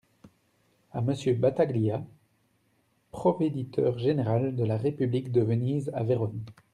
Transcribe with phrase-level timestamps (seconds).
[0.93, 2.03] À Monsieur Bataglia,
[3.11, 6.43] provéditeur-général de la république de Venise à Verone.